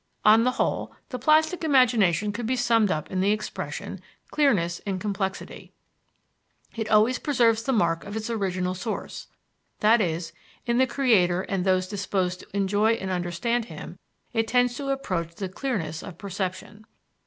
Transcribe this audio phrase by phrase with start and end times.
[0.25, 4.97] On the whole, the plastic imagination could be summed up in the expression, clearness in
[4.97, 5.73] complexity.
[6.75, 9.27] It always preserves the mark of its original source
[9.79, 10.21] i.e.,
[10.65, 13.99] in the creator and those disposed to enjoy and understand him
[14.33, 16.87] it tends to approach the clearness of perception.